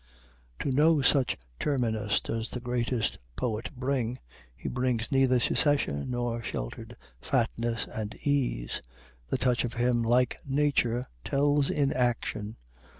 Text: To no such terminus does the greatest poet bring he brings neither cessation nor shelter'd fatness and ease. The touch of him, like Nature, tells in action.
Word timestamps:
To 0.61 0.71
no 0.71 1.01
such 1.03 1.37
terminus 1.59 2.21
does 2.21 2.49
the 2.49 2.59
greatest 2.59 3.19
poet 3.35 3.69
bring 3.77 4.17
he 4.55 4.67
brings 4.67 5.11
neither 5.11 5.39
cessation 5.39 6.09
nor 6.09 6.41
shelter'd 6.41 6.97
fatness 7.21 7.85
and 7.85 8.15
ease. 8.23 8.81
The 9.29 9.37
touch 9.37 9.63
of 9.63 9.75
him, 9.75 10.01
like 10.01 10.39
Nature, 10.43 11.05
tells 11.23 11.69
in 11.69 11.93
action. 11.93 12.57